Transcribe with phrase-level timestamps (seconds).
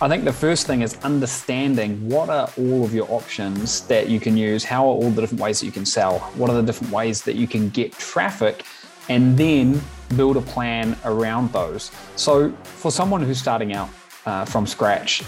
[0.00, 4.20] I think the first thing is understanding what are all of your options that you
[4.20, 6.62] can use, how are all the different ways that you can sell, what are the
[6.62, 8.62] different ways that you can get traffic,
[9.08, 9.80] and then
[10.14, 11.90] build a plan around those.
[12.14, 13.90] So, for someone who's starting out
[14.24, 15.24] uh, from scratch,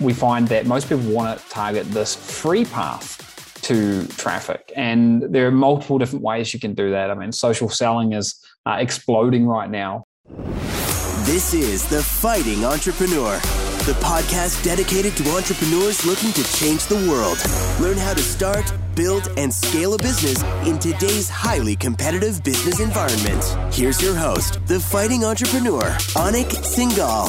[0.00, 4.72] we find that most people want to target this free path to traffic.
[4.76, 7.10] And there are multiple different ways you can do that.
[7.10, 10.04] I mean, social selling is uh, exploding right now.
[11.26, 13.40] This is The Fighting Entrepreneur,
[13.86, 17.38] the podcast dedicated to entrepreneurs looking to change the world.
[17.80, 23.44] Learn how to start, build, and scale a business in today's highly competitive business environment.
[23.72, 25.82] Here's your host, The Fighting Entrepreneur,
[26.16, 27.28] Anik Singal.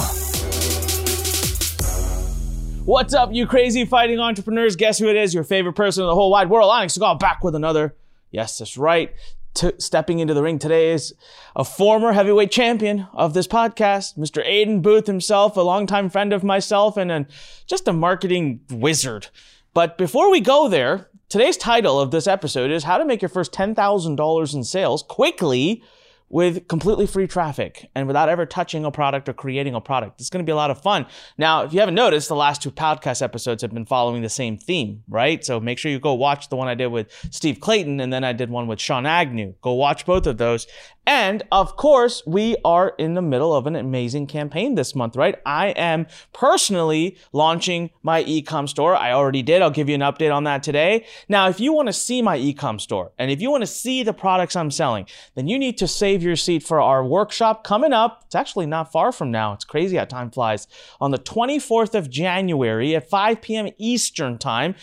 [2.86, 4.76] What's up, you crazy fighting entrepreneurs?
[4.76, 5.36] Guess who it is?
[5.36, 6.72] Your favorite person in the whole wide world.
[6.72, 7.96] Anik Singal back with another.
[8.32, 9.14] Yes, that's right.
[9.58, 11.16] T- stepping into the ring today is
[11.56, 14.46] a former heavyweight champion of this podcast, Mr.
[14.46, 17.26] Aidan Booth himself, a longtime friend of myself, and
[17.66, 19.30] just a marketing wizard.
[19.74, 23.30] But before we go there, today's title of this episode is How to Make Your
[23.30, 25.82] First $10,000 in Sales Quickly
[26.30, 30.20] with completely free traffic and without ever touching a product or creating a product.
[30.20, 31.06] It's going to be a lot of fun.
[31.38, 34.58] Now, if you haven't noticed, the last two podcast episodes have been following the same
[34.58, 35.44] theme, right?
[35.46, 38.24] So make sure you go watch the one I did with Steve Clayton and then
[38.24, 39.54] I did one with Sean Agnew.
[39.62, 40.68] Go watch both of those
[41.08, 45.40] and of course, we are in the middle of an amazing campaign this month, right?
[45.46, 48.94] I am personally launching my ecom store.
[48.94, 49.62] I already did.
[49.62, 51.06] I'll give you an update on that today.
[51.30, 54.04] Now, if you want to see my ecom store and if you want to see
[54.04, 57.94] the products I'm selling, then you need to save your seat for our workshop coming
[57.94, 58.24] up.
[58.26, 59.54] It's actually not far from now.
[59.54, 60.68] It's crazy how time flies.
[61.00, 63.70] On the 24th of January at 5 p.m.
[63.78, 64.76] Eastern time.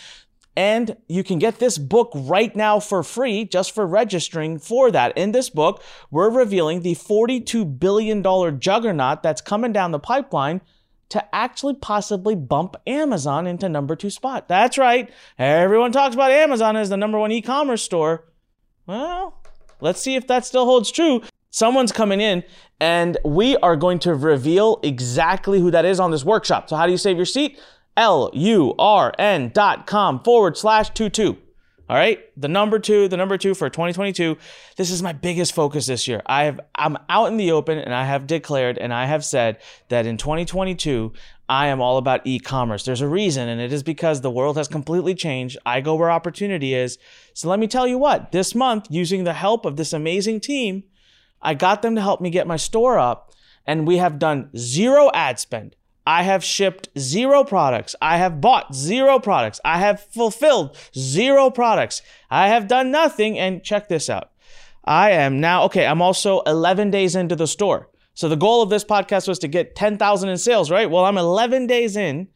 [0.57, 5.17] And you can get this book right now for free just for registering for that.
[5.17, 8.23] In this book, we're revealing the $42 billion
[8.59, 10.61] juggernaut that's coming down the pipeline
[11.09, 14.47] to actually possibly bump Amazon into number two spot.
[14.47, 15.09] That's right.
[15.37, 18.25] Everyone talks about Amazon as the number one e-commerce store.
[18.87, 19.43] Well,
[19.81, 21.21] let's see if that still holds true.
[21.51, 22.43] Someone's coming in
[22.79, 26.69] and we are going to reveal exactly who that is on this workshop.
[26.69, 27.59] So how do you save your seat?
[27.97, 31.37] L-U-R-N dot com forward slash two two.
[31.87, 32.19] All right.
[32.35, 34.37] The number two, the number two for 2022.
[34.75, 36.23] This is my biggest focus this year.
[36.25, 39.59] I have, I'm out in the open and I have declared and I have said
[39.89, 41.13] that in 2022,
[41.47, 42.85] I am all about e-commerce.
[42.85, 45.59] There's a reason and it is because the world has completely changed.
[45.63, 46.97] I go where opportunity is.
[47.35, 50.85] So let me tell you what, this month, using the help of this amazing team,
[51.39, 53.31] I got them to help me get my store up
[53.67, 55.75] and we have done zero ad spend.
[56.05, 57.95] I have shipped zero products.
[58.01, 59.61] I have bought zero products.
[59.65, 62.01] I have fulfilled zero products.
[62.29, 63.39] I have done nothing.
[63.39, 64.29] And check this out.
[64.83, 67.89] I am now, okay, I'm also 11 days into the store.
[68.13, 70.87] So the goal of this podcast was to get 10,000 in sales, right?
[70.89, 72.27] Well, I'm 11 days in.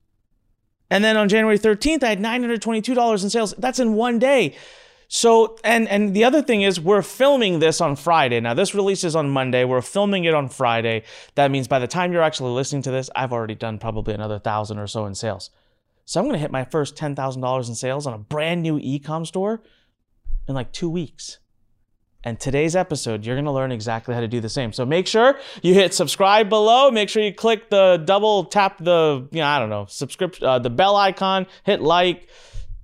[0.89, 3.55] And then on January 13th, I had $922 in sales.
[3.59, 4.55] That's in one day.
[5.09, 8.41] So, and and the other thing is we're filming this on Friday.
[8.41, 9.65] Now this releases on Monday.
[9.65, 11.05] We're filming it on Friday.
[11.37, 14.41] That means by the time you're actually listening to this, I've already done probably another
[14.41, 15.51] thousand or so in sales.
[16.07, 19.25] So I'm going to hit my first $10,000 in sales on a brand new e-com
[19.25, 19.63] store
[20.47, 21.39] in like 2 weeks.
[22.27, 24.73] And today's episode, you're to learn exactly how to do the same.
[24.73, 26.91] So make sure you hit subscribe below.
[26.91, 30.59] Make sure you click the double tap the, you know, I don't know, subscription, uh,
[30.59, 32.29] the bell icon, hit like,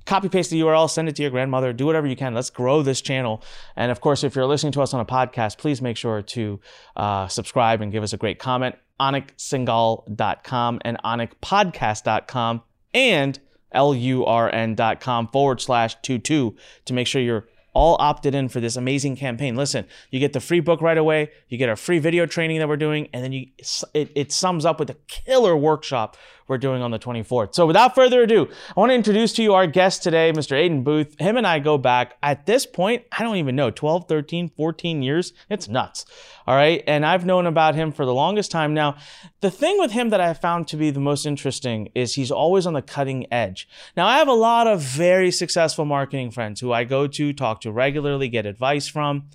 [0.06, 2.34] copy paste the URL, send it to your grandmother, do whatever you can.
[2.34, 3.42] Let's grow this channel.
[3.75, 6.60] And of course, if you're listening to us on a podcast, please make sure to
[6.94, 8.76] uh, subscribe and give us a great comment.
[9.00, 12.62] AnikSingal.com and AnikPodcast.com
[12.94, 13.41] and
[13.72, 16.54] L-U-R-N.com forward slash two two
[16.84, 19.56] to make sure you're all opted in for this amazing campaign.
[19.56, 22.69] Listen, you get the free book right away, you get our free video training that
[22.69, 23.47] we're doing, and then you
[23.94, 26.16] it, it sums up with a killer workshop
[26.48, 27.54] we're doing on the 24th.
[27.54, 30.56] So without further ado, I want to introduce to you our guest today, Mr.
[30.56, 31.18] Aidan Booth.
[31.18, 35.03] Him and I go back at this point, I don't even know, 12, 13, 14
[35.03, 35.33] years.
[35.48, 36.04] It's nuts.
[36.47, 36.83] All right.
[36.86, 38.97] And I've known about him for the longest time now.
[39.41, 42.66] The thing with him that I found to be the most interesting is he's always
[42.66, 43.68] on the cutting edge.
[43.97, 47.60] Now, I have a lot of very successful marketing friends who I go to, talk
[47.62, 49.28] to regularly, get advice from.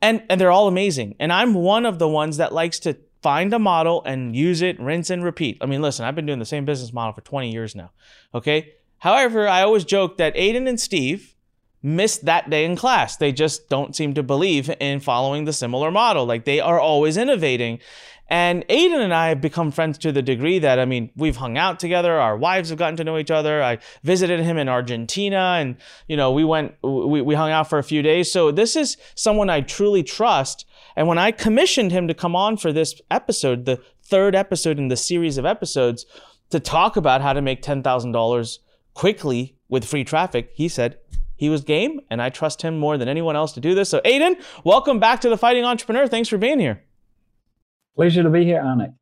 [0.00, 1.16] And, and they're all amazing.
[1.18, 4.78] And I'm one of the ones that likes to find a model and use it,
[4.80, 5.58] rinse and repeat.
[5.60, 7.90] I mean, listen, I've been doing the same business model for 20 years now.
[8.34, 8.74] Okay.
[8.98, 11.34] However, I always joke that Aidan and Steve
[11.82, 13.16] missed that day in class.
[13.16, 16.26] They just don't seem to believe in following the similar model.
[16.26, 17.78] Like they are always innovating.
[18.28, 21.56] And Aidan and I have become friends to the degree that, I mean, we've hung
[21.56, 22.20] out together.
[22.20, 23.62] Our wives have gotten to know each other.
[23.62, 25.76] I visited him in Argentina and,
[26.08, 28.30] you know, we went, we, we hung out for a few days.
[28.30, 30.66] So this is someone I truly trust.
[30.94, 34.88] And when I commissioned him to come on for this episode, the third episode in
[34.88, 36.04] the series of episodes,
[36.50, 38.58] to talk about how to make $10,000
[38.94, 40.98] quickly with free traffic, he said,
[41.36, 43.88] he was game, and I trust him more than anyone else to do this.
[43.88, 46.08] So, Aidan, welcome back to the Fighting Entrepreneur.
[46.08, 46.82] Thanks for being here.
[47.98, 48.94] Pleasure to be here, Anik.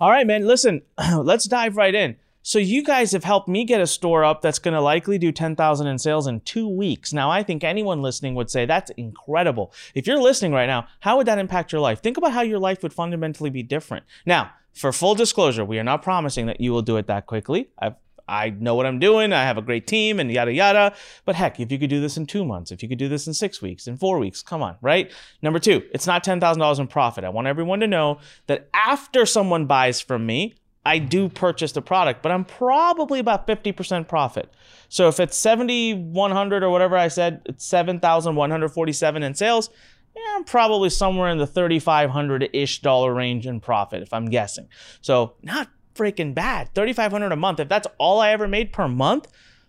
[0.00, 0.44] All right, man.
[0.44, 0.82] Listen,
[1.16, 2.16] let's dive right in.
[2.42, 5.30] So you guys have helped me get a store up that's going to likely do
[5.30, 7.12] 10,000 in sales in 2 weeks.
[7.12, 9.72] Now, I think anyone listening would say that's incredible.
[9.94, 12.02] If you're listening right now, how would that impact your life?
[12.02, 14.04] Think about how your life would fundamentally be different.
[14.24, 17.68] Now, for full disclosure, we are not promising that you will do it that quickly.
[17.78, 17.94] I've
[18.28, 19.32] I know what I'm doing.
[19.32, 20.94] I have a great team and yada yada.
[21.24, 23.26] But heck, if you could do this in two months, if you could do this
[23.26, 25.12] in six weeks, in four weeks, come on, right?
[25.42, 27.24] Number two, it's not $10,000 in profit.
[27.24, 30.54] I want everyone to know that after someone buys from me,
[30.86, 34.54] I do purchase the product, but I'm probably about 50% profit.
[34.88, 39.68] So if it's 7,100 or whatever I said, it's 7,147 in sales.
[40.14, 44.68] Yeah, I'm probably somewhere in the 3,500 ish dollar range in profit, if I'm guessing.
[45.00, 46.74] So not freaking bad.
[46.74, 47.60] 3500 a month.
[47.60, 49.28] If that's all I ever made per month,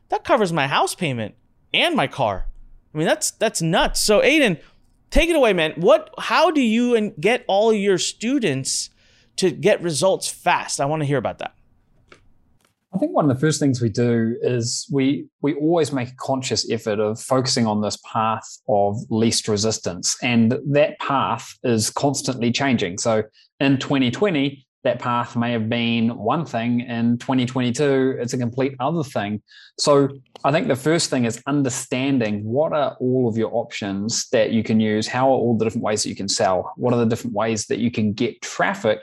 [0.09, 1.35] that covers my house payment
[1.73, 2.47] and my car.
[2.93, 3.99] I mean, that's that's nuts.
[4.01, 4.57] So Aidan,
[5.09, 5.73] take it away, man.
[5.75, 8.89] What how do you get all your students
[9.37, 10.81] to get results fast?
[10.81, 11.53] I want to hear about that.
[12.93, 16.15] I think one of the first things we do is we we always make a
[16.15, 22.51] conscious effort of focusing on this path of least resistance and that path is constantly
[22.51, 22.97] changing.
[22.97, 23.23] So
[23.59, 29.03] in 2020 that path may have been one thing in 2022 it's a complete other
[29.03, 29.41] thing.
[29.77, 30.09] So
[30.43, 34.63] i think the first thing is understanding what are all of your options that you
[34.63, 37.11] can use how are all the different ways that you can sell what are the
[37.13, 38.99] different ways that you can get traffic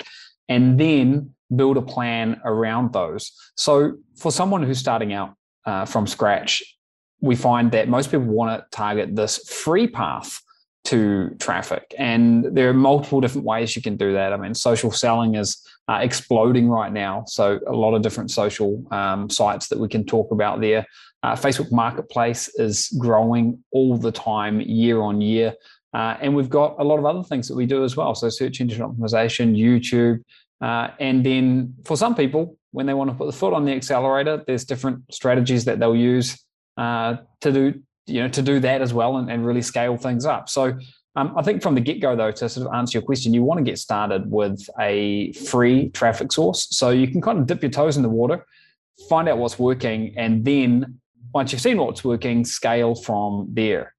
[0.48, 3.32] and then build a plan around those.
[3.56, 5.30] So for someone who's starting out
[5.64, 6.52] uh, from scratch
[7.20, 10.40] we find that most people want to target this free path
[10.84, 11.94] to traffic.
[11.98, 14.32] And there are multiple different ways you can do that.
[14.32, 17.24] I mean, social selling is uh, exploding right now.
[17.26, 20.86] So, a lot of different social um, sites that we can talk about there.
[21.22, 25.54] Uh, Facebook Marketplace is growing all the time, year on year.
[25.94, 28.14] Uh, and we've got a lot of other things that we do as well.
[28.14, 30.22] So, search engine optimization, YouTube.
[30.60, 33.72] Uh, and then for some people, when they want to put the foot on the
[33.72, 36.42] accelerator, there's different strategies that they'll use
[36.76, 40.24] uh, to do you know to do that as well and, and really scale things
[40.24, 40.76] up so
[41.16, 43.44] um, I think from the get go, though, to sort of answer your question, you
[43.44, 46.66] want to get started with a free traffic source.
[46.76, 48.44] So you can kind of dip your toes in the water,
[49.08, 50.98] find out what's working, and then
[51.32, 53.93] once you've seen what's working, scale from there.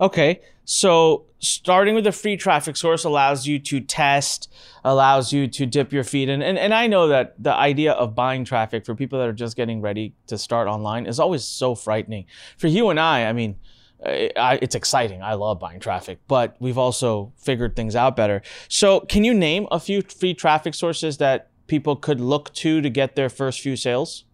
[0.00, 0.40] Okay.
[0.64, 4.52] So starting with a free traffic source allows you to test,
[4.84, 6.42] allows you to dip your feet in.
[6.42, 9.56] And, and I know that the idea of buying traffic for people that are just
[9.56, 12.26] getting ready to start online is always so frightening.
[12.58, 13.56] For you and I, I mean,
[14.04, 15.22] it's exciting.
[15.22, 18.42] I love buying traffic, but we've also figured things out better.
[18.68, 22.90] So, can you name a few free traffic sources that people could look to to
[22.90, 24.24] get their first few sales?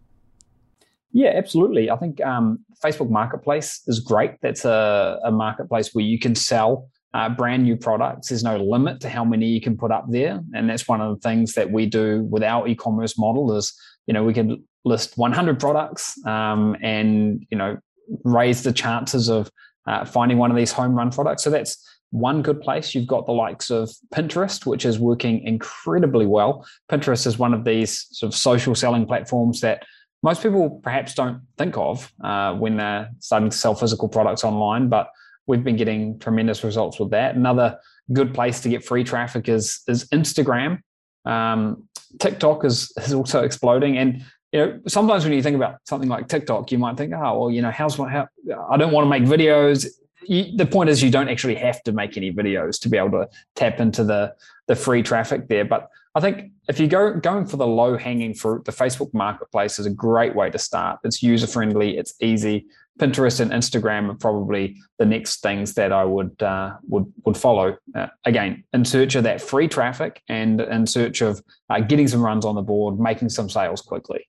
[1.13, 1.91] Yeah, absolutely.
[1.91, 4.31] I think um, Facebook Marketplace is great.
[4.41, 8.29] That's a, a marketplace where you can sell uh, brand new products.
[8.29, 11.15] There's no limit to how many you can put up there, and that's one of
[11.15, 13.55] the things that we do with our e-commerce model.
[13.55, 17.77] Is you know we can list 100 products um, and you know
[18.23, 19.51] raise the chances of
[19.85, 21.43] uh, finding one of these home run products.
[21.43, 21.77] So that's
[22.09, 22.93] one good place.
[22.95, 26.65] You've got the likes of Pinterest, which is working incredibly well.
[26.91, 29.83] Pinterest is one of these sort of social selling platforms that
[30.23, 34.87] most people perhaps don't think of uh, when they're starting to sell physical products online,
[34.87, 35.09] but
[35.45, 37.35] we've been getting tremendous results with that.
[37.35, 37.77] Another
[38.11, 40.79] good place to get free traffic is is Instagram.
[41.25, 41.87] Um,
[42.19, 46.29] TikTok is is also exploding, and you know sometimes when you think about something like
[46.29, 48.27] TikTok, you might think, oh well, you know, how's my how
[48.71, 49.85] I don't want to make videos.
[50.25, 53.11] You, the point is, you don't actually have to make any videos to be able
[53.11, 54.35] to tap into the
[54.67, 55.65] the free traffic there.
[55.65, 59.79] But I think if you go going for the low hanging fruit, the Facebook Marketplace
[59.79, 60.99] is a great way to start.
[61.03, 62.67] It's user friendly, it's easy.
[62.99, 67.75] Pinterest and Instagram are probably the next things that I would uh, would would follow.
[67.95, 72.21] Uh, again, in search of that free traffic and in search of uh, getting some
[72.21, 74.27] runs on the board, making some sales quickly.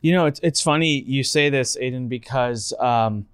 [0.00, 3.26] You know, it's it's funny you say this, Aidan, because um,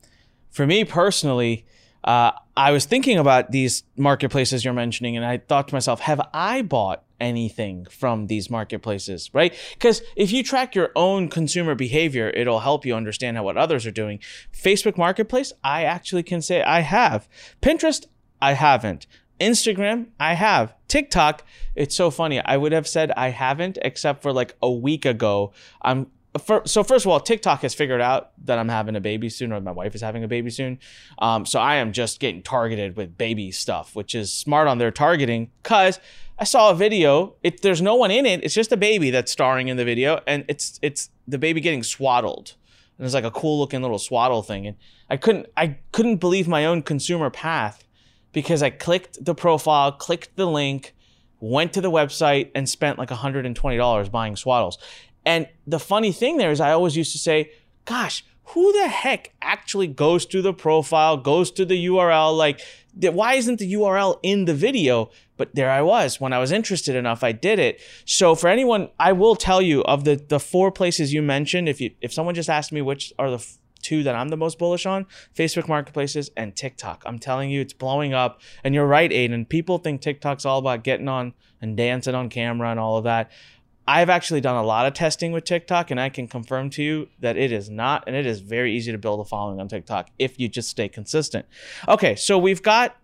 [0.50, 1.64] for me personally,
[2.04, 6.20] uh, I was thinking about these marketplaces you're mentioning, and I thought to myself, have
[6.32, 9.54] I bought anything from these marketplaces, right?
[9.74, 13.86] Because if you track your own consumer behavior, it'll help you understand how what others
[13.86, 14.18] are doing.
[14.52, 17.28] Facebook Marketplace, I actually can say I have.
[17.60, 18.06] Pinterest,
[18.40, 19.06] I haven't.
[19.38, 20.74] Instagram, I have.
[20.88, 22.40] TikTok, it's so funny.
[22.40, 25.52] I would have said I haven't, except for like a week ago.
[25.82, 26.08] I'm
[26.38, 29.52] for, so first of all, TikTok has figured out that I'm having a baby soon,
[29.52, 30.78] or my wife is having a baby soon.
[31.18, 34.90] Um, so I am just getting targeted with baby stuff, which is smart on their
[34.90, 35.50] targeting.
[35.62, 35.98] Cause
[36.40, 37.34] I saw a video.
[37.42, 38.42] It, there's no one in it.
[38.42, 41.82] It's just a baby that's starring in the video, and it's it's the baby getting
[41.82, 42.54] swaddled,
[42.96, 44.66] and it's like a cool looking little swaddle thing.
[44.66, 44.76] And
[45.10, 47.84] I couldn't I couldn't believe my own consumer path
[48.32, 50.94] because I clicked the profile, clicked the link,
[51.40, 54.78] went to the website, and spent like $120 buying swaddles.
[55.24, 57.52] And the funny thing there is, I always used to say,
[57.84, 62.36] gosh, who the heck actually goes to the profile, goes to the URL?
[62.36, 62.60] Like,
[62.94, 65.10] why isn't the URL in the video?
[65.36, 66.20] But there I was.
[66.20, 67.80] When I was interested enough, I did it.
[68.04, 71.68] So for anyone, I will tell you of the the four places you mentioned.
[71.68, 73.46] If you if someone just asked me which are the
[73.80, 77.02] two that I'm the most bullish on Facebook marketplaces and TikTok.
[77.06, 78.40] I'm telling you, it's blowing up.
[78.62, 79.46] And you're right, Aidan.
[79.46, 83.30] People think TikTok's all about getting on and dancing on camera and all of that.
[83.90, 87.08] I've actually done a lot of testing with TikTok, and I can confirm to you
[87.18, 90.10] that it is not, and it is very easy to build a following on TikTok
[90.16, 91.44] if you just stay consistent.
[91.88, 92.96] Okay, so we've got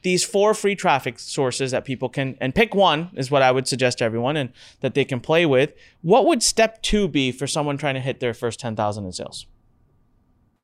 [0.00, 3.68] these four free traffic sources that people can and pick one is what I would
[3.68, 5.74] suggest to everyone and that they can play with.
[6.00, 9.44] What would step two be for someone trying to hit their first 10,000 in sales?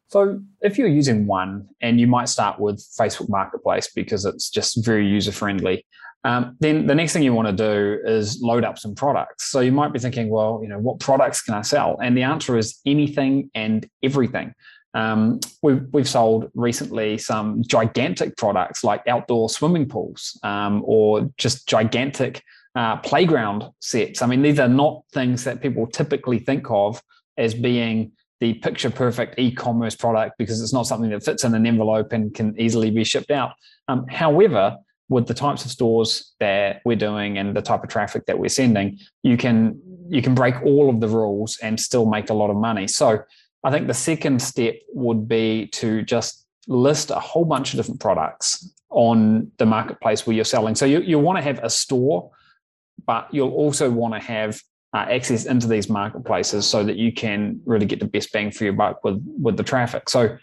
[0.08, 4.82] So if you're using one, and you might start with Facebook Marketplace because it's just
[4.82, 5.84] very user friendly,
[6.26, 9.48] um, then the next thing you want to do is load up some products.
[9.48, 11.98] So you might be thinking, well, you know, what products can I sell?
[12.02, 14.52] And the answer is anything and everything.
[14.92, 21.68] Um, we've, we've sold recently some gigantic products like outdoor swimming pools um, or just
[21.68, 22.42] gigantic
[22.74, 24.20] uh, playground sets.
[24.20, 27.00] I mean, these are not things that people typically think of
[27.38, 31.66] as being the picture perfect e-commerce product because it's not something that fits in an
[31.66, 33.52] envelope and can easily be shipped out.
[33.86, 34.76] Um, however,
[35.08, 38.48] with the types of stores that we're doing and the type of traffic that we're
[38.48, 42.50] sending, you can you can break all of the rules and still make a lot
[42.50, 42.86] of money.
[42.86, 43.22] So
[43.64, 48.00] I think the second step would be to just list a whole bunch of different
[48.00, 50.74] products on the marketplace where you're selling.
[50.74, 52.30] So you, you want to have a store,
[53.06, 54.60] but you'll also want to have
[54.94, 58.64] uh, access into these marketplaces so that you can really get the best bang for
[58.64, 60.08] your buck with with the traffic.
[60.08, 60.38] So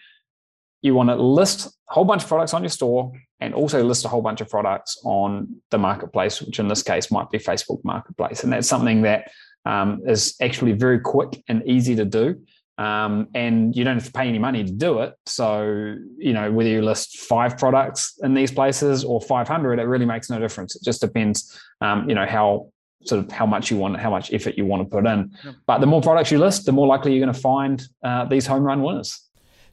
[0.81, 3.11] you want to list a whole bunch of products on your store
[3.43, 7.11] and also list a whole bunch of products on the marketplace, which in this case
[7.11, 9.29] might be Facebook Marketplace, and that's something that
[9.65, 12.41] um, is actually very quick and easy to do.
[12.77, 15.13] Um, and you don't have to pay any money to do it.
[15.25, 20.05] So, you know, whether you list five products in these places or 500, it really
[20.05, 20.75] makes no difference.
[20.75, 22.69] It just depends, um, you know, how
[23.05, 25.31] sort of how much you want, how much effort you want to put in.
[25.67, 28.47] But the more products you list, the more likely you're going to find uh, these
[28.47, 29.19] home run winners.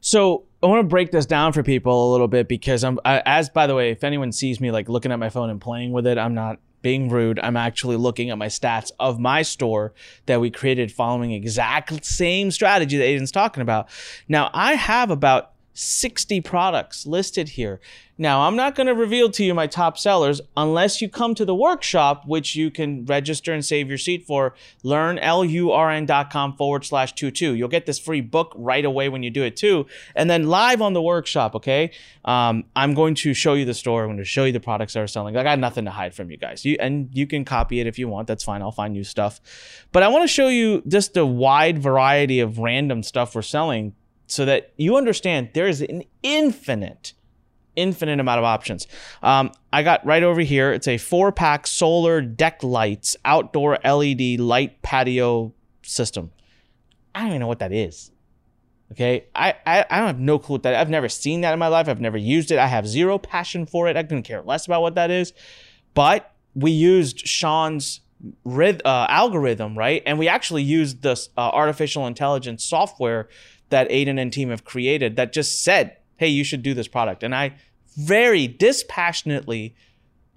[0.01, 3.23] So I want to break this down for people a little bit because I'm, I,
[3.25, 5.91] as by the way, if anyone sees me like looking at my phone and playing
[5.91, 7.39] with it, I'm not being rude.
[7.39, 9.93] I'm actually looking at my stats of my store
[10.25, 13.89] that we created following exact same strategy that Aidan's talking about.
[14.27, 17.79] Now I have about 60 products listed here.
[18.21, 21.43] Now, I'm not going to reveal to you my top sellers unless you come to
[21.43, 24.53] the workshop, which you can register and save your seat for.
[24.83, 27.55] Lurn, L-U-R-N.com forward slash two two.
[27.55, 29.87] You'll get this free book right away when you do it too.
[30.13, 31.89] And then live on the workshop, okay?
[32.23, 34.03] Um, I'm going to show you the store.
[34.03, 35.35] I'm going to show you the products that are selling.
[35.35, 36.63] I got nothing to hide from you guys.
[36.63, 38.27] You, and you can copy it if you want.
[38.27, 38.61] That's fine.
[38.61, 39.41] I'll find new stuff.
[39.91, 43.95] But I want to show you just a wide variety of random stuff we're selling
[44.31, 47.13] so that you understand there is an infinite
[47.75, 48.85] infinite amount of options.
[49.23, 50.73] Um, I got right over here.
[50.73, 56.31] It's a four pack solar deck lights outdoor LED light patio system.
[57.15, 58.11] I don't even know what that is.
[58.91, 60.75] Okay, I, I, I don't have no clue what that.
[60.75, 61.87] I've never seen that in my life.
[61.87, 62.59] I've never used it.
[62.59, 63.95] I have zero passion for it.
[63.95, 65.31] I couldn't care less about what that is.
[65.93, 68.01] But we used Sean's
[68.45, 70.03] uh, algorithm, right?
[70.05, 73.29] And we actually used this uh, artificial intelligence software
[73.71, 77.23] that Aidan and team have created that just said hey, you should do this product.
[77.23, 77.55] And I
[77.97, 79.75] very dispassionately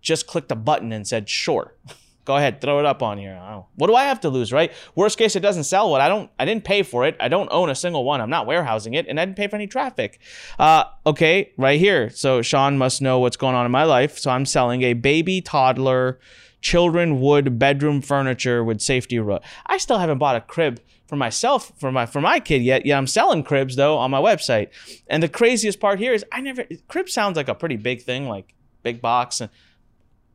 [0.01, 1.75] just clicked a button and said, sure.
[2.25, 3.39] Go ahead, throw it up on here.
[3.75, 4.73] What do I have to lose, right?
[4.95, 5.91] Worst case, it doesn't sell.
[5.91, 7.19] What I don't, I didn't pay for it.
[7.21, 8.23] I don't own a single one.
[8.23, 10.19] I'm not warehousing it, and I didn't pay for any traffic.
[10.59, 12.09] Uh, okay, right here.
[12.09, 14.19] So Sean must know what's going on in my life.
[14.19, 16.19] So I'm selling a baby toddler
[16.63, 19.41] children wood bedroom furniture with safety row.
[19.67, 22.87] I still haven't bought a crib for myself for my for my kid yet.
[22.87, 24.69] Yeah, I'm selling cribs though on my website.
[25.07, 28.29] And the craziest part here is I never crib sounds like a pretty big thing,
[28.29, 29.41] like big box.
[29.41, 29.51] And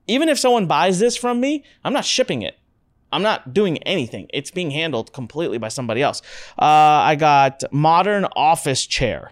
[0.08, 2.58] even if someone buys this from me, I'm not shipping it.
[3.12, 4.28] I'm not doing anything.
[4.34, 6.22] It's being handled completely by somebody else.
[6.60, 9.32] Uh, I got modern office chair.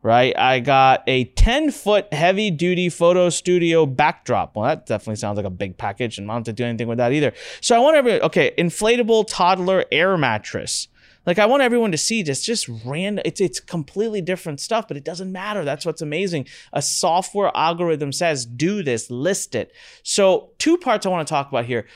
[0.00, 0.36] Right?
[0.38, 4.54] I got a 10 foot heavy duty photo studio backdrop.
[4.54, 7.12] Well, that definitely sounds like a big package, and have to do anything with that
[7.12, 7.32] either.
[7.60, 10.88] So I want every okay, inflatable toddler air mattress.
[11.28, 13.22] Like I want everyone to see this just random.
[13.26, 15.62] It's it's completely different stuff, but it doesn't matter.
[15.62, 16.46] That's what's amazing.
[16.72, 19.70] A software algorithm says do this, list it.
[20.02, 21.86] So two parts I want to talk about here.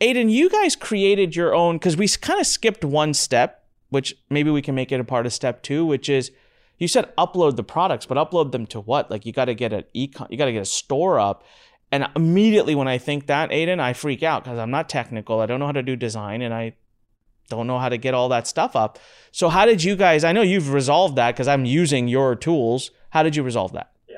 [0.00, 4.50] Aidan, you guys created your own because we kind of skipped one step, which maybe
[4.50, 6.30] we can make it a part of step two, which is
[6.78, 9.10] you said upload the products, but upload them to what?
[9.10, 11.44] Like you got to get an ecom, you got to get a store up.
[11.90, 15.40] And immediately when I think that, Aidan, I freak out because I'm not technical.
[15.40, 16.74] I don't know how to do design, and I
[17.48, 18.98] don't know how to get all that stuff up.
[19.32, 20.22] So how did you guys?
[20.22, 22.90] I know you've resolved that because I'm using your tools.
[23.10, 23.90] How did you resolve that?
[24.06, 24.16] Yeah.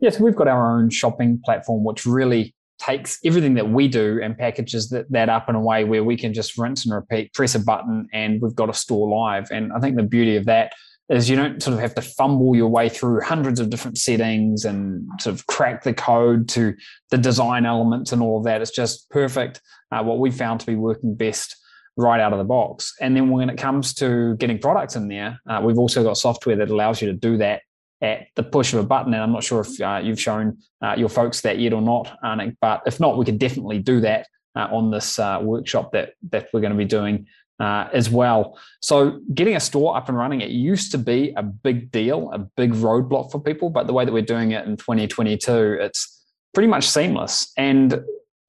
[0.00, 4.38] Yes, we've got our own shopping platform, which really takes everything that we do and
[4.38, 7.54] packages that, that up in a way where we can just rinse and repeat, press
[7.54, 9.50] a button, and we've got a store live.
[9.50, 10.72] And I think the beauty of that
[11.10, 14.64] is you don't sort of have to fumble your way through hundreds of different settings
[14.64, 16.74] and sort of crack the code to
[17.10, 18.62] the design elements and all of that.
[18.62, 19.60] It's just perfect.
[19.90, 21.56] Uh, what we found to be working best
[21.96, 22.94] right out of the box.
[23.00, 26.56] And then when it comes to getting products in there, uh, we've also got software
[26.56, 27.62] that allows you to do that
[28.00, 29.12] at the push of a button.
[29.12, 32.16] And I'm not sure if uh, you've shown uh, your folks that yet or not,
[32.24, 36.14] Anik, but if not, we could definitely do that uh, on this uh, workshop that
[36.30, 37.26] that we're going to be doing
[37.60, 38.58] uh, as well.
[38.80, 42.38] So getting a store up and running, it used to be a big deal, a
[42.38, 46.24] big roadblock for people, but the way that we're doing it in 2022, it's
[46.54, 47.52] pretty much seamless.
[47.56, 48.02] And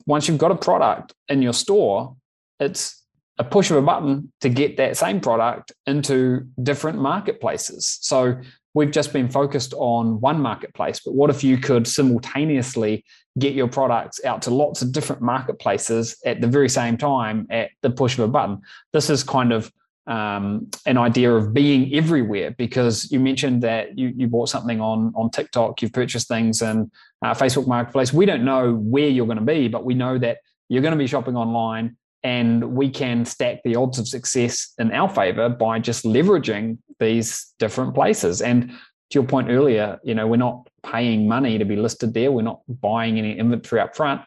[0.06, 2.16] once you've got a product in your store,
[2.60, 3.04] it's
[3.38, 7.98] a push of a button to get that same product into different marketplaces.
[8.02, 8.40] So
[8.74, 13.04] we've just been focused on one marketplace, but what if you could simultaneously
[13.40, 17.72] get your products out to lots of different marketplaces at the very same time at
[17.82, 18.62] the push of a button?
[18.94, 19.72] This is kind of
[20.08, 25.14] um, an idea of being everywhere because you mentioned that you, you bought something on
[25.16, 26.92] on TikTok, you've purchased things in
[27.24, 28.12] uh, Facebook Marketplace.
[28.12, 30.98] We don't know where you're going to be, but we know that you're going to
[30.98, 35.80] be shopping online and we can stack the odds of success in our favor by
[35.80, 38.42] just leveraging these different places.
[38.42, 42.32] And to your point earlier you know we're not paying money to be listed there.
[42.32, 44.22] We're not buying any inventory up front.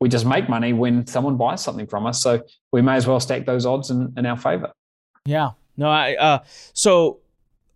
[0.00, 2.20] We just make money when someone buys something from us.
[2.20, 4.72] So we may as well stack those odds in, in our favor.
[5.24, 5.50] Yeah.
[5.76, 6.38] No i uh
[6.72, 7.20] so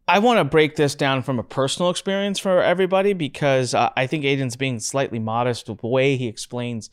[0.09, 4.07] I want to break this down from a personal experience for everybody because uh, I
[4.07, 6.89] think Aidan's being slightly modest with the way he explains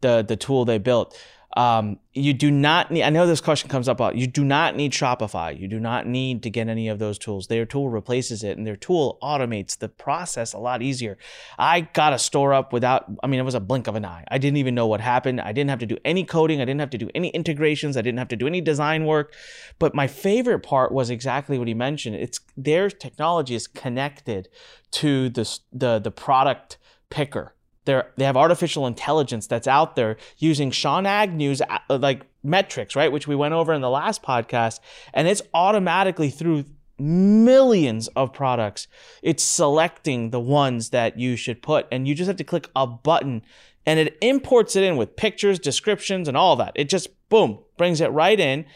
[0.00, 1.18] the the tool they built.
[1.56, 4.16] Um, you do not need, I know this question comes up a lot.
[4.16, 5.58] You do not need Shopify.
[5.58, 7.48] You do not need to get any of those tools.
[7.48, 11.18] Their tool replaces it and their tool automates the process a lot easier.
[11.58, 14.24] I got a store up without, I mean, it was a blink of an eye.
[14.28, 15.40] I didn't even know what happened.
[15.40, 16.60] I didn't have to do any coding.
[16.60, 17.96] I didn't have to do any integrations.
[17.96, 19.34] I didn't have to do any design work.
[19.80, 22.14] But my favorite part was exactly what he mentioned.
[22.16, 24.48] It's their technology is connected
[24.92, 26.78] to the, the, the product
[27.10, 27.54] picker
[27.90, 33.10] they're, they have artificial intelligence that's out there using Sean Agnew's uh, like metrics, right?
[33.10, 34.78] Which we went over in the last podcast.
[35.12, 36.66] And it's automatically through
[36.98, 38.86] millions of products.
[39.22, 41.88] It's selecting the ones that you should put.
[41.90, 43.42] And you just have to click a button
[43.86, 46.72] and it imports it in with pictures, descriptions, and all that.
[46.76, 48.66] It just boom, brings it right in.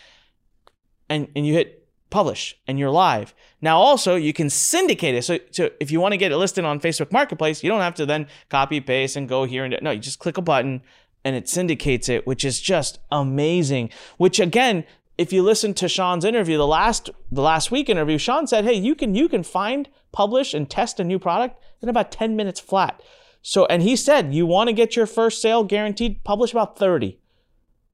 [1.08, 1.83] And, and you hit
[2.14, 3.34] publish and you're live.
[3.60, 5.24] Now also you can syndicate it.
[5.24, 7.96] So, so if you want to get it listed on Facebook Marketplace, you don't have
[7.96, 10.82] to then copy paste and go here and no, you just click a button
[11.24, 13.90] and it syndicates it, which is just amazing.
[14.16, 14.84] Which again,
[15.18, 18.74] if you listen to Sean's interview, the last the last week interview, Sean said, "Hey,
[18.74, 22.60] you can you can find, publish, and test a new product in about 10 minutes
[22.60, 23.02] flat."
[23.42, 27.18] So, and he said, you want to get your first sale guaranteed, publish about 30.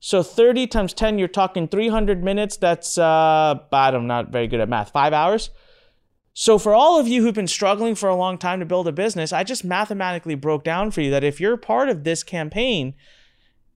[0.00, 2.56] So 30 times 10, you're talking 300 minutes.
[2.56, 3.58] That's, uh.
[3.70, 4.90] I'm not very good at math.
[4.90, 5.50] Five hours.
[6.32, 8.92] So for all of you who've been struggling for a long time to build a
[8.92, 12.94] business, I just mathematically broke down for you that if you're part of this campaign,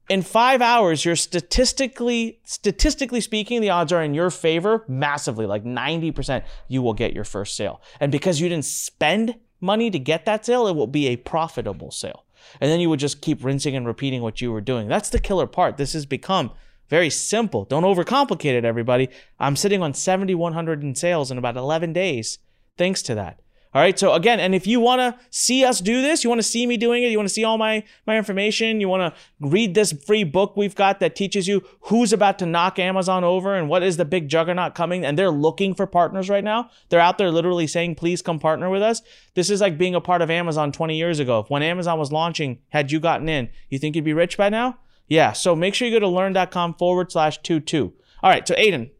[0.08, 5.64] in five hours, you're statistically, statistically speaking, the odds are in your favor massively, like
[5.64, 7.80] 90%, you will get your first sale.
[8.00, 11.90] And because you didn't spend money to get that sale, it will be a profitable
[11.90, 12.24] sale.
[12.60, 14.88] And then you would just keep rinsing and repeating what you were doing.
[14.88, 15.76] That's the killer part.
[15.76, 16.50] This has become
[16.88, 17.64] very simple.
[17.64, 19.08] Don't overcomplicate it, everybody.
[19.38, 22.38] I'm sitting on 7,100 in sales in about 11 days
[22.76, 23.40] thanks to that.
[23.74, 23.98] All right.
[23.98, 26.64] So again, and if you want to see us do this, you want to see
[26.64, 29.74] me doing it, you want to see all my my information, you want to read
[29.74, 33.68] this free book we've got that teaches you who's about to knock Amazon over and
[33.68, 36.70] what is the big juggernaut coming and they're looking for partners right now.
[36.88, 39.02] They're out there literally saying, "Please come partner with us."
[39.34, 41.44] This is like being a part of Amazon 20 years ago.
[41.48, 44.78] When Amazon was launching, had you gotten in, you think you'd be rich by now?
[45.08, 45.32] Yeah.
[45.32, 47.92] So make sure you go to lurn.com forward slash two two.
[48.22, 48.46] All right.
[48.46, 48.92] So Aidan,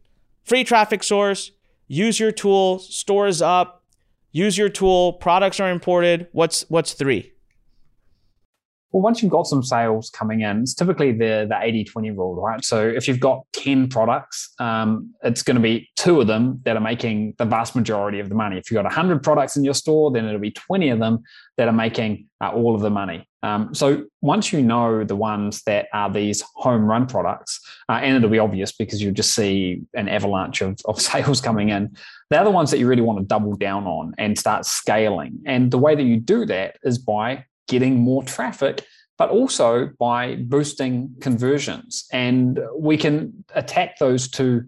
[0.42, 1.52] free traffic source,
[1.86, 3.83] use your tool, stores up
[4.34, 6.28] use your tool, products are imported.
[6.32, 7.33] What's what's three?
[8.94, 12.36] Well, once you've got some sales coming in, it's typically the the 80 20 rule,
[12.36, 12.64] right?
[12.64, 16.76] So if you've got 10 products, um, it's going to be two of them that
[16.76, 18.56] are making the vast majority of the money.
[18.56, 21.24] If you've got 100 products in your store, then it'll be 20 of them
[21.56, 23.28] that are making uh, all of the money.
[23.42, 28.16] Um, so once you know the ones that are these home run products, uh, and
[28.16, 31.96] it'll be obvious because you'll just see an avalanche of, of sales coming in,
[32.30, 35.40] they're the ones that you really want to double down on and start scaling.
[35.46, 38.84] And the way that you do that is by getting more traffic,
[39.18, 42.06] but also by boosting conversions.
[42.12, 44.64] And we can attack those two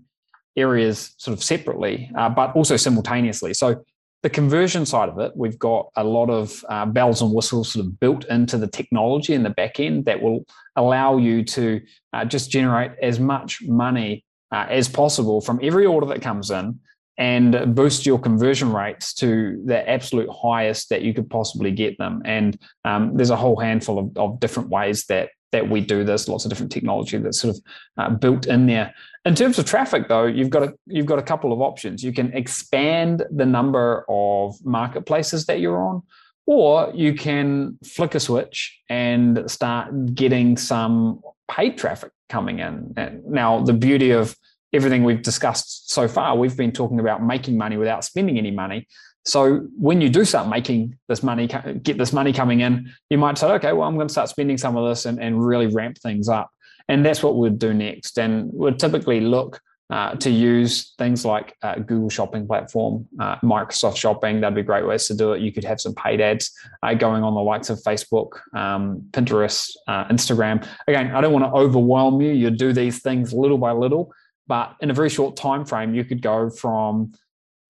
[0.57, 3.55] areas sort of separately, uh, but also simultaneously.
[3.55, 3.85] So
[4.23, 7.87] the conversion side of it, we've got a lot of uh, bells and whistles sort
[7.87, 11.81] of built into the technology in the back end that will allow you to
[12.13, 16.79] uh, just generate as much money uh, as possible from every order that comes in
[17.19, 22.21] and boost your conversion rates to the absolute highest that you could possibly get them.
[22.25, 26.29] And um, there's a whole handful of, of, different ways that that we do this.
[26.29, 27.63] Lots of different technology that's sort of
[27.97, 28.93] uh, built in there.
[29.25, 32.03] In terms of traffic, though, you've got a you've got a couple of options.
[32.03, 36.03] You can expand the number of marketplaces that you're on,
[36.47, 42.93] or you can flick a switch and start getting some paid traffic coming in.
[42.97, 44.37] And now, the beauty of
[44.73, 48.87] everything we've discussed so far, we've been talking about making money without spending any money.
[49.25, 51.49] So when you do start making this money,
[51.83, 54.57] get this money coming in, you might say, okay, well, I'm going to start spending
[54.57, 56.51] some of this and, and really ramp things up.
[56.89, 58.19] And that's what we'd do next.
[58.19, 63.97] And we'd typically look uh, to use things like uh, Google Shopping platform, uh, Microsoft
[63.97, 64.41] Shopping.
[64.41, 65.41] That'd be great ways to do it.
[65.41, 66.53] You could have some paid ads
[66.83, 70.67] uh, going on the likes of Facebook, um, Pinterest, uh, Instagram.
[70.89, 72.33] Again, I don't want to overwhelm you.
[72.33, 74.13] You do these things little by little.
[74.47, 77.13] But in a very short time frame, you could go from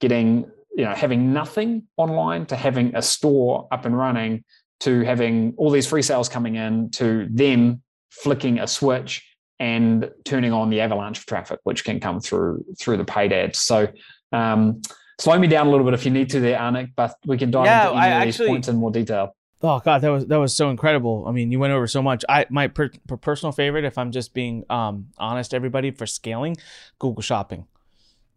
[0.01, 4.45] getting, you know, having nothing online to having a store up and running
[4.81, 9.27] to having all these free sales coming in to then flicking a switch
[9.59, 13.61] and turning on the avalanche of traffic, which can come through through the paid ads.
[13.61, 13.89] So
[14.33, 14.83] um,
[15.19, 17.51] slow me down a little bit if you need to there, Anik, but we can
[17.51, 19.35] dive yeah, into any I of these points in more detail.
[19.63, 21.25] Oh God, that was that was so incredible.
[21.27, 22.25] I mean, you went over so much.
[22.29, 26.57] I my per, per personal favorite, if I'm just being um, honest, everybody for scaling,
[26.99, 27.67] Google Shopping.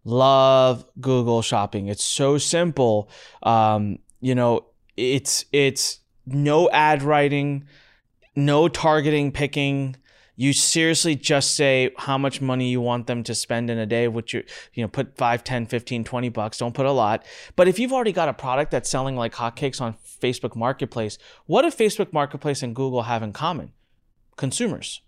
[0.05, 1.87] Love Google Shopping.
[1.87, 3.09] It's so simple.
[3.43, 7.65] Um, you know, it's it's no ad writing,
[8.35, 9.97] no targeting picking
[10.39, 14.07] you seriously just say how much money you want them to spend in a day
[14.07, 14.41] which you
[14.73, 16.57] you know put 5 10 15 20 bucks.
[16.57, 17.25] Don't put a lot.
[17.57, 21.63] But if you've already got a product that's selling like hotcakes on facebook marketplace what
[21.63, 23.73] do facebook marketplace and google have in common?
[24.37, 25.01] Consumers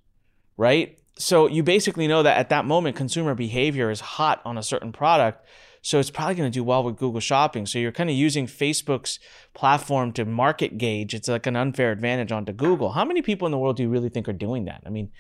[0.58, 1.00] right?
[1.18, 4.92] So you basically know that at that moment consumer behavior is hot on a certain
[4.92, 5.46] product
[5.82, 7.66] so it's probably going to do well with Google Shopping.
[7.66, 9.20] So you're kind of using Facebook's
[9.54, 11.14] platform to market gauge.
[11.14, 12.92] It's like an unfair advantage onto Google.
[12.92, 14.84] How many people in the world do you really think are doing that?
[14.86, 15.12] I mean,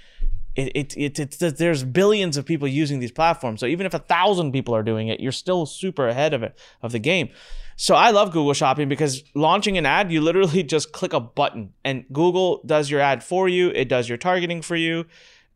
[0.55, 3.59] it, it, it, it's there's billions of people using these platforms.
[3.59, 6.57] So even if a thousand people are doing it, you're still super ahead of it
[6.83, 7.29] of the game.
[7.75, 11.73] So I love Google Shopping because launching an ad, you literally just click a button
[11.83, 13.69] and Google does your ad for you.
[13.69, 15.05] It does your targeting for you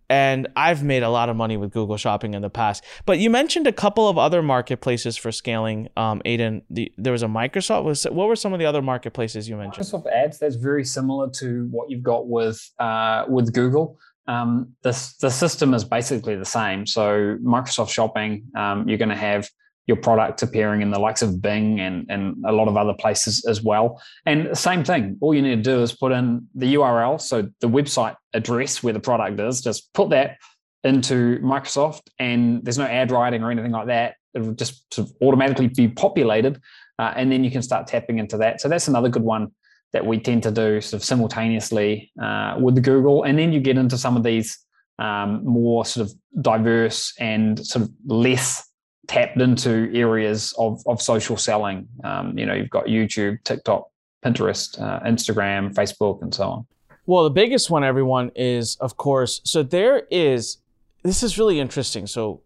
[0.09, 2.83] and I've made a lot of money with Google Shopping in the past.
[3.05, 5.89] But you mentioned a couple of other marketplaces for scaling.
[5.97, 7.83] Um, Aidan, the, there was a Microsoft.
[7.83, 9.85] Was what were some of the other marketplaces you mentioned?
[9.85, 10.39] Microsoft Ads.
[10.39, 13.99] That's very similar to what you've got with uh, with Google.
[14.27, 14.91] Um, the
[15.21, 16.85] the system is basically the same.
[16.85, 19.49] So Microsoft Shopping, um, you're going to have
[19.87, 23.45] your product appearing in the likes of Bing and, and a lot of other places
[23.45, 24.01] as well.
[24.25, 27.67] And same thing, all you need to do is put in the URL, so the
[27.67, 30.37] website address where the product is, just put that
[30.83, 34.15] into Microsoft, and there's no ad writing or anything like that.
[34.33, 36.61] It'll just sort of automatically be populated,
[36.99, 38.61] uh, and then you can start tapping into that.
[38.61, 39.51] So that's another good one
[39.93, 43.23] that we tend to do sort of simultaneously uh, with Google.
[43.23, 44.59] And then you get into some of these
[44.99, 48.69] um, more sort of diverse and sort of less
[49.07, 51.87] tapped into areas of, of social selling.
[52.03, 53.89] Um, you know, you've got YouTube, TikTok,
[54.23, 56.67] Pinterest, uh, Instagram, Facebook, and so on.
[57.05, 59.41] Well, the biggest one, everyone, is of course.
[59.43, 60.57] So there is.
[61.03, 62.07] This is really interesting.
[62.07, 62.41] So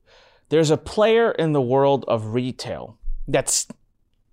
[0.49, 3.67] there's a player in the world of retail that's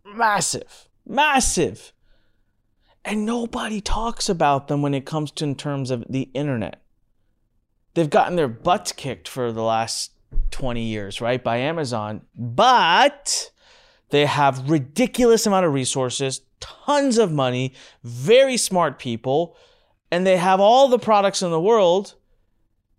[0.05, 1.93] massive, massive,
[3.05, 6.83] and nobody talks about them when it comes to in terms of the internet.
[7.95, 10.11] They've gotten their butts kicked for the last
[10.51, 13.51] 20 years, right, by Amazon, but
[14.11, 19.57] they have ridiculous amount of resources, tons of money, very smart people,
[20.11, 22.15] and they have all the products in the world,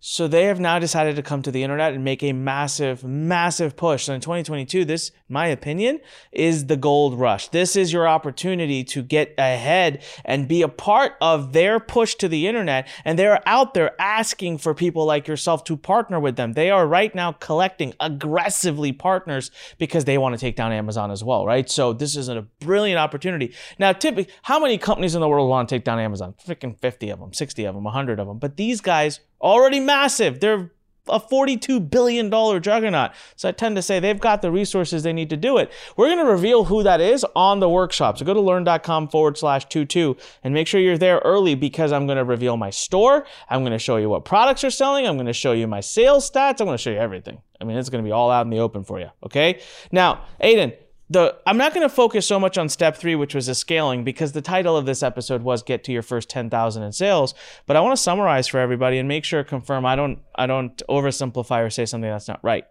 [0.00, 3.74] So they have now decided to come to the internet and make a massive, massive
[3.74, 4.04] push.
[4.04, 5.98] So in 2022, this, my opinion,
[6.30, 7.48] is the gold rush.
[7.48, 12.28] This is your opportunity to get ahead and be a part of their push to
[12.28, 12.86] the internet.
[13.04, 16.52] And they're out there asking for people like yourself to partner with them.
[16.52, 21.24] They are right now collecting aggressively partners because they want to take down Amazon as
[21.24, 21.68] well, right?
[21.68, 23.52] So this is a brilliant opportunity.
[23.80, 26.34] Now, typically, how many companies in the world want to take down Amazon?
[26.46, 28.38] Freaking 50 of them, 60 of them, 100 of them.
[28.38, 30.40] But these guys already massive.
[30.40, 30.70] They're
[31.08, 33.12] a $42 billion juggernaut.
[33.36, 35.72] So I tend to say they've got the resources they need to do it.
[35.96, 38.18] We're going to reveal who that is on the workshop.
[38.18, 42.06] So go to lurn.com forward slash 22 and make sure you're there early because I'm
[42.06, 43.26] going to reveal my store.
[43.48, 45.06] I'm going to show you what products are selling.
[45.06, 46.60] I'm going to show you my sales stats.
[46.60, 47.40] I'm going to show you everything.
[47.60, 49.08] I mean, it's going to be all out in the open for you.
[49.24, 49.60] Okay.
[49.90, 50.72] Now, Aidan,
[51.10, 54.04] the I'm not going to focus so much on step three, which was the scaling,
[54.04, 57.34] because the title of this episode was "Get to Your First Ten Thousand in Sales."
[57.66, 60.80] But I want to summarize for everybody and make sure confirm I don't I don't
[60.88, 62.64] oversimplify or say something that's not right.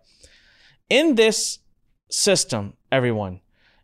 [0.89, 1.59] In this
[2.09, 3.41] system, everyone,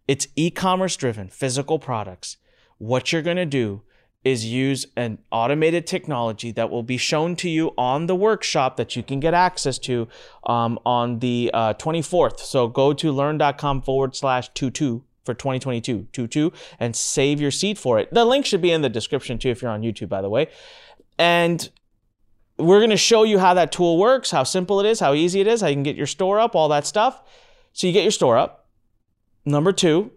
[0.08, 2.38] it's e-commerce driven, physical products.
[2.78, 3.82] What you're going to do
[4.24, 8.96] is use an automated technology that will be shown to you on the workshop that
[8.96, 10.08] you can get access to
[10.46, 12.40] um, on the uh, 24th.
[12.40, 18.00] So go to lurn.com forward slash 22 for 2022, 22, and save your seat for
[18.00, 18.14] it.
[18.14, 20.48] The link should be in the description too if you're on YouTube, by the way.
[21.18, 21.70] And
[22.58, 25.42] we're going to show you how that tool works, how simple it is, how easy
[25.42, 27.22] it is, how you can get your store up, all that stuff.
[27.74, 28.68] So you get your store up.
[29.46, 30.12] Number two,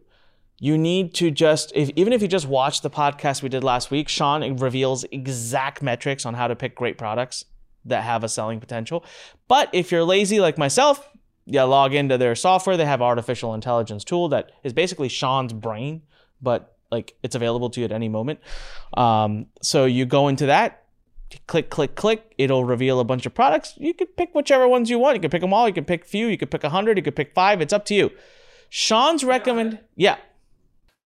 [0.58, 3.90] you need to just if, even if you just watch the podcast we did last
[3.90, 7.44] week sean reveals exact metrics on how to pick great products
[7.84, 9.04] that have a selling potential.
[9.46, 11.08] But if you're lazy like myself
[11.48, 12.76] you log into their software.
[12.76, 16.02] They have artificial intelligence tool that is basically sean's brain
[16.42, 18.40] but like it's available to you at any moment.
[18.96, 20.82] Um, so you go into that
[21.46, 22.34] click click click.
[22.38, 23.74] It'll reveal a bunch of products.
[23.76, 25.16] You can pick whichever ones you want.
[25.16, 25.66] You can pick them all.
[25.66, 26.26] You can pick few.
[26.26, 26.96] You can pick a hundred.
[26.96, 27.60] You can pick five.
[27.60, 28.10] It's up to you.
[28.68, 30.16] Sean's recommend yeah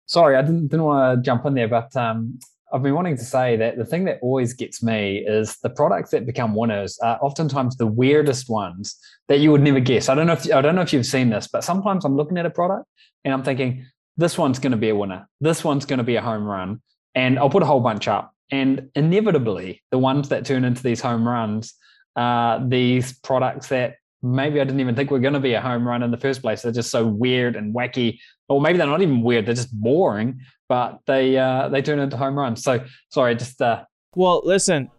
[0.05, 2.39] Sorry, I didn't, didn't want to jump in there, but um,
[2.73, 6.09] I've been wanting to say that the thing that always gets me is the products
[6.09, 10.09] that become winners are oftentimes the weirdest ones that you would never guess.
[10.09, 12.39] I don't know if I don't know if you've seen this, but sometimes I'm looking
[12.39, 12.87] at a product
[13.23, 13.85] and I'm thinking
[14.17, 16.81] this one's going to be a winner, this one's going to be a home run,
[17.13, 18.33] and I'll put a whole bunch up.
[18.51, 21.75] And inevitably, the ones that turn into these home runs
[22.15, 25.87] are these products that maybe I didn't even think we're going to be a home
[25.87, 26.61] run in the first place.
[26.61, 30.41] They're just so weird and wacky or maybe they're not even weird; they're just boring,
[30.67, 32.63] but they uh, they turn into home runs.
[32.63, 33.83] So sorry, just uh,
[34.15, 34.91] well, listen,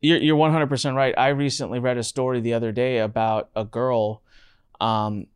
[0.00, 1.14] you're you're 100 percent right.
[1.16, 4.22] I recently read a story the other day about a girl.
[4.80, 5.26] Um,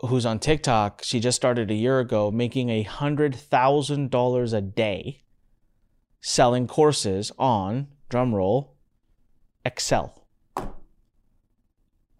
[0.00, 4.60] who's on TikTok, she just started a year ago making a hundred thousand dollars a
[4.60, 5.22] day
[6.22, 8.70] selling courses on drumroll
[9.64, 10.19] Excel.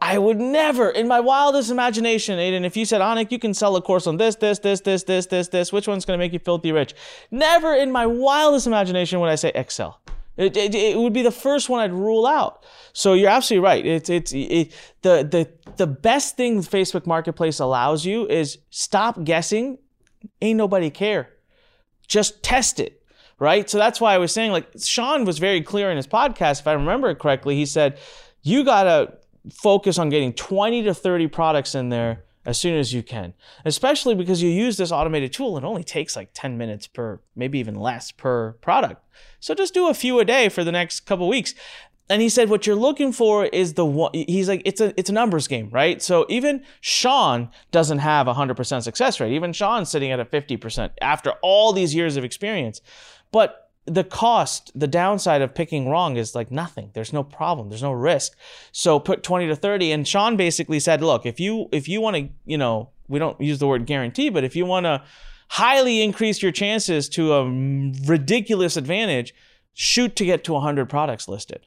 [0.01, 3.77] I would never, in my wildest imagination, Aidan, if you said, Anik, you can sell
[3.77, 6.33] a course on this, this, this, this, this, this, this, which one's going to make
[6.33, 6.95] you filthy rich?
[7.31, 10.01] Never in my wildest imagination would I say Excel.
[10.39, 12.65] It, it, it, would be the first one I'd rule out.
[12.95, 13.85] So you're absolutely right.
[13.85, 19.77] It's it's it, the the the best thing Facebook Marketplace allows you is stop guessing.
[20.41, 21.29] Ain't nobody care.
[22.09, 23.03] Just test it,
[23.39, 23.69] right?
[23.69, 26.61] So that's why I was saying like Sean was very clear in his podcast.
[26.61, 27.99] If I remember it correctly, he said
[28.43, 29.19] you gotta
[29.53, 34.15] focus on getting 20 to 30 products in there as soon as you can, especially
[34.15, 35.59] because you use this automated tool.
[35.59, 39.05] It only takes like 10 minutes per, maybe even less per product.
[39.41, 41.55] So just do a few a day for the next couple weeks.
[42.09, 45.11] And he said, what you're looking for is the one, he's like, it's a, it's
[45.11, 46.03] a numbers game, right?
[46.03, 49.33] So even Sean doesn't have a 100% success rate.
[49.33, 52.81] Even Sean's sitting at a 50% after all these years of experience.
[53.31, 56.91] But the cost, the downside of picking wrong is like nothing.
[56.95, 57.69] There's no problem.
[57.69, 58.37] There's no risk.
[58.73, 59.93] So put 20 to 30.
[59.93, 63.41] And Sean basically said, look, if you if you want to, you know, we don't
[63.41, 65.03] use the word guarantee, but if you want to
[65.49, 67.45] highly increase your chances to a
[68.07, 69.35] ridiculous advantage,
[69.75, 71.67] shoot to get to 100 products listed.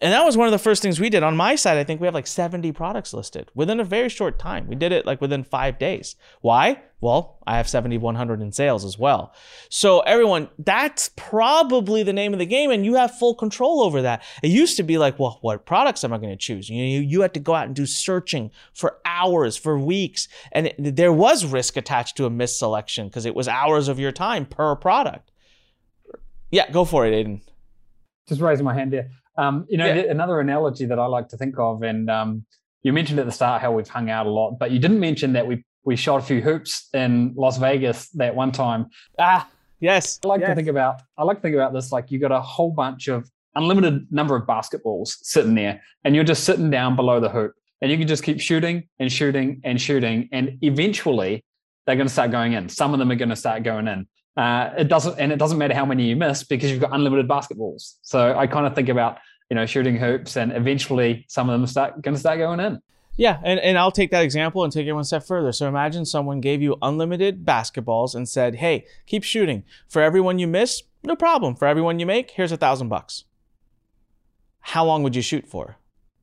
[0.00, 1.76] And that was one of the first things we did on my side.
[1.76, 4.68] I think we have like 70 products listed within a very short time.
[4.68, 6.14] We did it like within five days.
[6.40, 6.82] Why?
[7.00, 9.34] Well, I have 7,100 in sales as well.
[9.70, 14.02] So everyone, that's probably the name of the game and you have full control over
[14.02, 14.22] that.
[14.40, 16.70] It used to be like, well, what products am I going to choose?
[16.70, 20.28] You, you, you had to go out and do searching for hours, for weeks.
[20.52, 24.12] And it, there was risk attached to a misselection because it was hours of your
[24.12, 25.32] time per product.
[26.52, 27.42] Yeah, go for it, Aidan.
[28.28, 29.10] Just raising my hand here.
[29.38, 30.10] Um, you know, yeah.
[30.10, 32.44] another analogy that I like to think of, and um,
[32.82, 35.32] you mentioned at the start how we've hung out a lot, but you didn't mention
[35.32, 38.86] that we we shot a few hoops in Las Vegas that one time.
[39.18, 39.48] Ah,
[39.80, 40.18] yes.
[40.24, 40.50] I like yes.
[40.50, 41.00] to think about.
[41.16, 44.36] I like to think about this like you got a whole bunch of unlimited number
[44.36, 48.08] of basketballs sitting there, and you're just sitting down below the hoop, and you can
[48.08, 51.44] just keep shooting and shooting and shooting, and eventually
[51.86, 52.68] they're going to start going in.
[52.68, 54.06] Some of them are going to start going in.
[54.38, 57.26] Uh, it doesn't, and it doesn't matter how many you miss because you've got unlimited
[57.26, 57.96] basketballs.
[58.02, 59.18] So I kind of think about
[59.50, 62.80] you know shooting hoops, and eventually some of them start going to start going in.
[63.16, 65.50] Yeah, and, and I'll take that example and take it one step further.
[65.50, 69.64] So imagine someone gave you unlimited basketballs and said, "Hey, keep shooting.
[69.88, 71.56] For everyone you miss, no problem.
[71.56, 73.24] For everyone you make, here's a thousand bucks."
[74.60, 75.78] How long would you shoot for?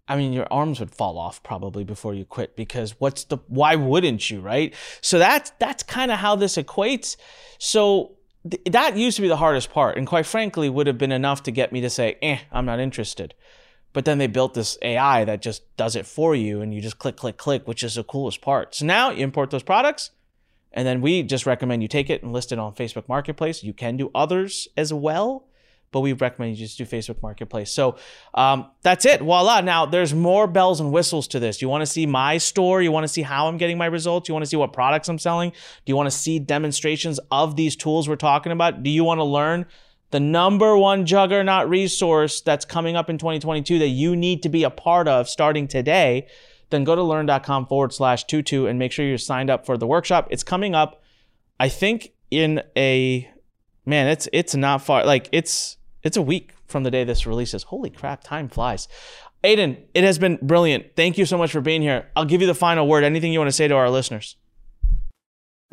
[0.07, 3.75] I mean, your arms would fall off probably before you quit because what's the why
[3.75, 4.73] wouldn't you, right?
[5.01, 7.15] So that's that's kind of how this equates.
[7.57, 8.17] So
[8.49, 11.41] th- that used to be the hardest part, and quite frankly, would have been enough
[11.43, 13.33] to get me to say, "Eh, I'm not interested."
[13.93, 16.99] But then they built this AI that just does it for you, and you just
[16.99, 18.75] click, click, click, which is the coolest part.
[18.75, 20.11] So now you import those products,
[20.71, 23.63] and then we just recommend you take it and list it on Facebook Marketplace.
[23.63, 25.47] You can do others as well
[25.95, 27.71] but we recommend you just do Facebook Marketplace.
[27.71, 27.95] So
[28.33, 29.21] um, that's it.
[29.21, 29.61] Voila.
[29.61, 31.61] Now there's more bells and whistles to this.
[31.61, 32.81] You want to see my store?
[32.81, 34.27] You want to see how I'm getting my results?
[34.27, 35.51] You want to see what products I'm selling?
[35.51, 38.83] Do you want to see demonstrations of these tools we're talking about?
[38.83, 39.67] Do you want to learn
[40.11, 44.65] the number one juggernaut resource that's coming up in 2022 that you need to be
[44.65, 46.27] a part of starting today?
[46.71, 49.87] Then go to lurn.com forward slash tutu and make sure you're signed up for the
[49.87, 50.27] workshop.
[50.29, 51.01] It's coming up,
[51.57, 53.31] I think, in a
[53.85, 55.05] man, it's it's not far.
[55.05, 57.63] Like it's it's a week from the day this releases.
[57.63, 58.87] Holy crap, time flies.
[59.43, 60.95] Aidan, it has been brilliant.
[60.95, 62.09] Thank you so much for being here.
[62.15, 63.03] I'll give you the final word.
[63.03, 64.37] Anything you want to say to our listeners?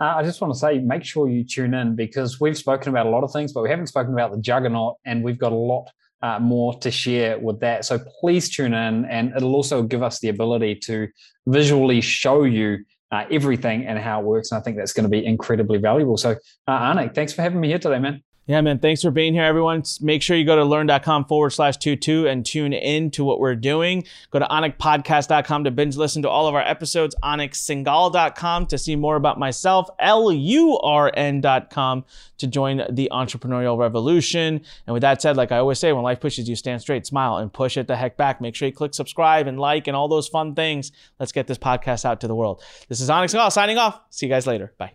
[0.01, 3.07] Uh, I just want to say, make sure you tune in because we've spoken about
[3.07, 5.57] a lot of things, but we haven't spoken about the juggernaut, and we've got a
[5.57, 5.89] lot
[6.23, 7.85] uh, more to share with that.
[7.85, 11.09] So please tune in, and it'll also give us the ability to
[11.47, 12.79] visually show you
[13.11, 14.51] uh, everything and how it works.
[14.51, 16.17] And I think that's going to be incredibly valuable.
[16.17, 18.23] So, uh, Anik, thanks for having me here today, man.
[18.47, 18.81] Yeah, man.
[18.81, 19.85] Thanks for being here, everyone.
[20.01, 23.55] Make sure you go to lurn.com forward slash tutu and tune in to what we're
[23.55, 24.05] doing.
[24.31, 29.15] Go to anikpodcast.com to binge listen to all of our episodes, aniksingal.com to see more
[29.15, 32.05] about myself, L-U-R-N.com
[32.39, 34.61] to join the entrepreneurial revolution.
[34.87, 37.37] And with that said, like I always say, when life pushes you, stand straight, smile,
[37.37, 38.41] and push it the heck back.
[38.41, 40.91] Make sure you click subscribe and like and all those fun things.
[41.21, 42.61] Let's get this podcast out to the world.
[42.89, 44.01] This is Anik Singal signing off.
[44.11, 44.73] See you guys later.
[44.79, 44.95] Bye.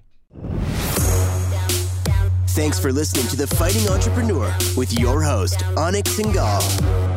[2.57, 7.16] Thanks for listening to The Fighting Entrepreneur with your host, Anik Singal.